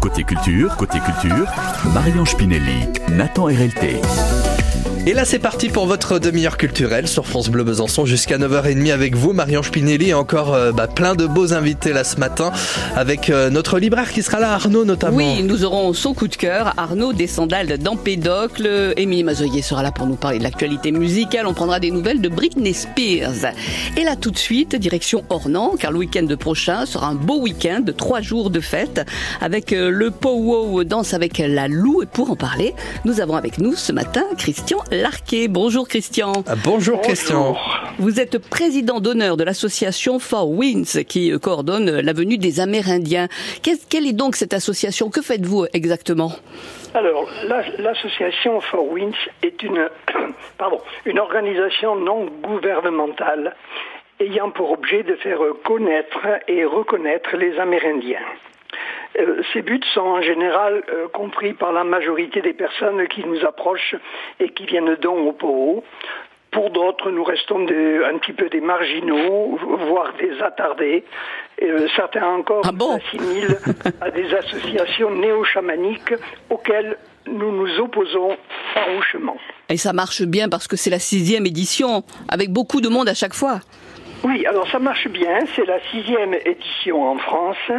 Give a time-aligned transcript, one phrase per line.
[0.00, 1.50] Côté culture, côté culture,
[1.92, 4.00] Marion Spinelli, Nathan RLT.
[5.08, 9.16] Et là, c'est parti pour votre demi-heure culturelle sur France Bleu Besançon jusqu'à 9h30 avec
[9.16, 12.52] vous, Marion Spinelli, et encore euh, bah, plein de beaux invités là ce matin
[12.94, 15.16] avec euh, notre libraire qui sera là, Arnaud notamment.
[15.16, 18.92] Oui, nous aurons son coup de cœur, Arnaud des sandales d'Empédocle.
[18.98, 21.46] Émilie Mazoyer sera là pour nous parler de l'actualité musicale.
[21.46, 23.54] On prendra des nouvelles de Britney Spears.
[23.96, 27.80] Et là, tout de suite, direction Ornans, car le week-end prochain sera un beau week-end
[27.80, 29.00] de trois jours de fête
[29.40, 32.02] avec euh, le Powo Danse avec la Lou.
[32.02, 32.74] Et pour en parler,
[33.06, 35.48] nous avons avec nous ce matin Christian Larquet.
[35.48, 36.32] Bonjour Christian.
[36.46, 37.56] Ah, bonjour, Christian.
[37.98, 43.28] Vous êtes président d'honneur de l'association For Winds qui euh, coordonne la venue des Amérindiens.
[43.62, 45.10] Quelle est donc cette association?
[45.10, 46.32] Que faites-vous exactement?
[46.94, 49.88] Alors, la- l'association For Winds est une,
[50.58, 53.54] pardon, une organisation non gouvernementale
[54.20, 58.18] ayant pour objet de faire connaître et reconnaître les Amérindiens.
[59.18, 63.44] Euh, ces buts sont en général euh, compris par la majorité des personnes qui nous
[63.44, 63.96] approchent
[64.40, 65.84] et qui viennent donc au POO.
[66.50, 71.04] Pour d'autres, nous restons des- un petit peu des marginaux, voire des attardés.
[71.62, 73.58] Euh, certains encore Ah bon nous assimilent
[74.00, 76.14] à des associations néo-chamaniques
[76.48, 78.36] auxquelles nous nous opposons
[78.72, 79.36] farouchement.
[79.68, 83.14] Et ça marche bien parce que c'est la sixième édition, avec beaucoup de monde à
[83.14, 83.60] chaque fois.
[84.24, 85.40] Oui, alors ça marche bien.
[85.54, 87.70] C'est la sixième édition en France.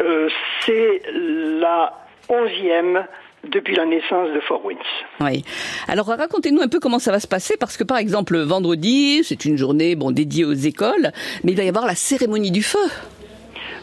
[0.00, 0.28] Euh,
[0.70, 1.92] c'est la
[2.28, 3.04] onzième
[3.48, 4.78] depuis la naissance de Four Winds.
[5.20, 5.42] Oui.
[5.88, 9.44] Alors racontez-nous un peu comment ça va se passer parce que par exemple vendredi, c'est
[9.44, 11.10] une journée bon dédiée aux écoles,
[11.42, 12.78] mais il va y avoir la cérémonie du feu.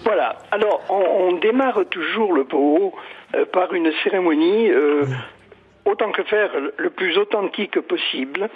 [0.06, 0.38] Voilà.
[0.52, 2.94] Alors, on, on démarre toujours le POO
[3.36, 5.04] euh, par une cérémonie euh,
[5.88, 8.50] autant que faire le plus authentique possible.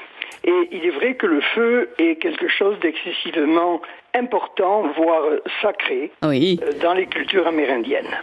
[0.44, 3.82] Et il est vrai que le feu est quelque chose d'excessivement
[4.14, 5.23] important, voire
[5.62, 6.60] sacré, Oui.
[6.62, 8.18] euh, dans les cultures amérindiennes.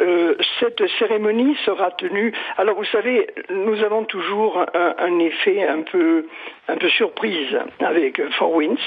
[0.00, 2.32] Euh, cette cérémonie sera tenue.
[2.58, 6.26] Alors vous savez, nous avons toujours un, un effet un peu,
[6.68, 8.80] un peu surprise avec Four Winds,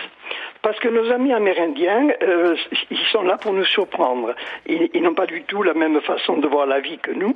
[0.62, 2.56] parce que nos amis amérindiens, euh,
[2.90, 4.34] ils sont là pour nous surprendre.
[4.66, 7.36] Ils, ils n'ont pas du tout la même façon de voir la vie que nous.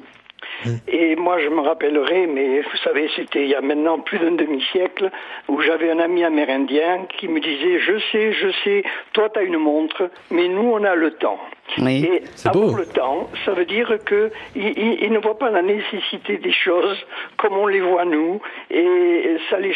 [0.87, 4.31] Et moi, je me rappellerai, mais vous savez, c'était il y a maintenant plus d'un
[4.31, 5.09] demi-siècle,
[5.47, 8.83] où j'avais un ami amérindien qui me disait, je sais, je sais,
[9.13, 11.39] toi tu as une montre, mais nous on a le temps.
[11.79, 12.05] Oui.
[12.11, 12.77] Et C'est avoir beau.
[12.77, 16.51] le temps, ça veut dire que il, il- il ne voit pas la nécessité des
[16.53, 16.97] choses
[17.37, 19.75] comme on les voit nous, et ça les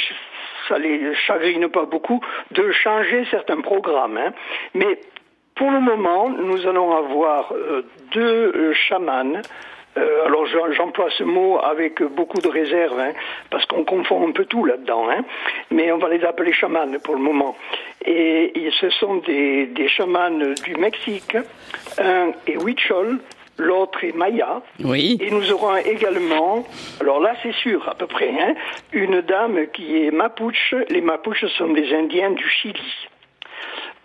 [0.67, 2.21] ça les chagrine pas beaucoup
[2.51, 4.17] de changer certains programmes.
[4.17, 4.31] hein.
[4.73, 4.99] Mais
[5.55, 7.83] pour le moment, nous allons avoir euh,
[8.13, 9.41] deux euh, chamans.
[9.97, 13.11] Euh, alors j'emploie ce mot avec beaucoup de réserve, hein,
[13.49, 15.21] parce qu'on confond un peu tout là-dedans, hein,
[15.69, 17.57] mais on va les appeler chamans pour le moment.
[18.05, 20.31] Et, et ce sont des, des chamans
[20.63, 21.35] du Mexique,
[21.99, 23.19] un est Huichol,
[23.57, 25.17] l'autre est Maya, Oui.
[25.21, 26.65] et nous aurons également,
[27.01, 28.53] alors là c'est sûr à peu près, hein,
[28.93, 30.73] une dame qui est Mapuche.
[30.89, 33.07] Les Mapuches sont des Indiens du Chili.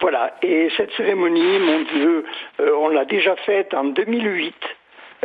[0.01, 2.25] Voilà, et cette cérémonie, mon Dieu,
[2.61, 4.53] euh, on l'a déjà faite en 2008.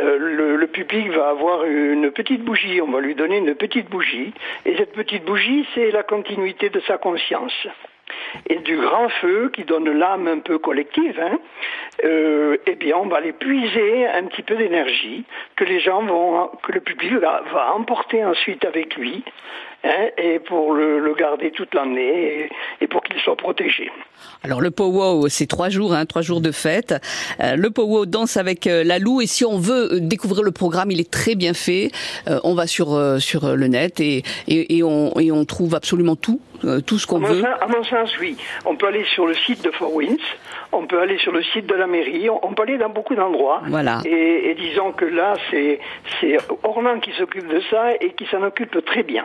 [0.00, 4.32] Euh, le, public va avoir une petite bougie, on va lui donner une petite bougie,
[4.64, 7.66] et cette petite bougie, c'est la continuité de sa conscience.
[8.48, 11.38] Et du grand feu qui donne l'âme un peu collective, hein,
[12.04, 15.24] euh, eh bien, on va les puiser un petit peu d'énergie
[15.56, 19.22] que les gens vont, que le public va emporter ensuite avec lui,
[19.84, 22.48] hein, et pour le, le garder toute l'année
[22.80, 23.90] et, et pour qu'il soit protégé.
[24.44, 26.94] Alors le powwow, c'est trois jours, hein, trois jours de fête.
[27.40, 30.52] Euh, le powwow danse avec euh, la Lou et si on veut euh, découvrir le
[30.52, 31.90] programme, il est très bien fait.
[32.28, 36.16] Euh, on va sur sur le net et et, et on et on trouve absolument
[36.16, 36.40] tout,
[36.86, 37.40] tout ce qu'on veut.
[37.40, 38.36] sens, à mon sens, oui.
[38.64, 40.22] On peut aller sur le site de Four Winds,
[40.72, 43.14] on peut aller sur le site de la mairie, on, on peut aller dans beaucoup
[43.14, 43.62] d'endroits.
[43.66, 44.00] Voilà.
[44.04, 45.80] Et, et disons que là, c'est
[46.20, 49.24] c'est Orlan qui s'occupe de ça et qui s'en occupe très bien.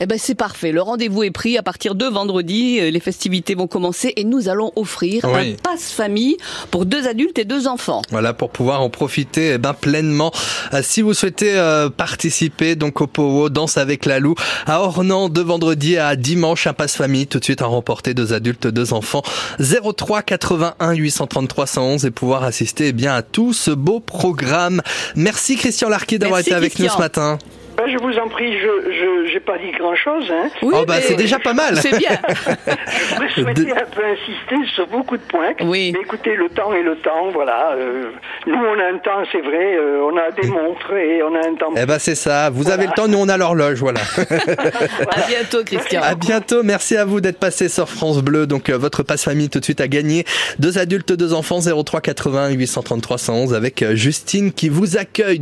[0.00, 0.70] Eh ben c'est parfait.
[0.70, 2.78] Le rendez-vous est pris à partir de vendredi.
[2.80, 5.56] euh, Les festivités vont commencer et nous allons offrir Oui.
[5.58, 6.36] un passe famille
[6.70, 8.02] pour deux adultes et deux enfants.
[8.10, 10.30] Voilà pour pouvoir en profiter eh ben, pleinement.
[10.72, 14.34] Euh, si vous souhaitez euh, participer donc au Powo Danse avec la Lou
[14.66, 18.32] à Ornans de vendredi à dimanche un passe famille tout de suite à remporter deux
[18.32, 19.22] adultes deux enfants
[19.58, 24.80] 03 81 833 111 et pouvoir assister eh bien à tout ce beau programme.
[25.16, 27.38] Merci Christian Larquet d'avoir été avec nous ce matin.
[27.90, 30.30] Je vous en prie, je n'ai pas dit grand-chose.
[30.30, 30.48] Hein.
[30.62, 31.76] Oui, Oh, bah, c'est déjà pas mal.
[31.76, 32.10] C'est bien.
[32.28, 35.54] Je voudrais souhaiter un peu insister sur beaucoup de points.
[35.62, 35.92] Oui.
[35.94, 37.72] Mais écoutez, le temps est le temps, voilà.
[37.76, 38.10] euh,
[38.46, 41.38] nous, on a un temps, c'est vrai, euh, on a des montres et on a
[41.48, 41.72] un temps.
[41.76, 42.50] Eh ben c'est ça.
[42.50, 44.00] Vous avez le temps, nous on a l'horloge, voilà.
[44.18, 46.02] À bientôt, Christian.
[46.02, 46.62] À bientôt.
[46.62, 48.46] Merci à vous d'être passé sur France Bleu.
[48.46, 50.24] Donc euh, votre passe famille tout de suite à gagner.
[50.58, 51.58] Deux adultes, deux enfants.
[51.60, 55.38] 03 80 833 111 avec euh, Justine qui vous accueille.